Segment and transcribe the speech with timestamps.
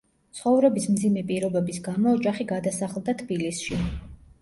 [0.37, 3.83] ცხოვრების მძიმე პირობების გამო ოჯახი გადასახლდა თბილისში.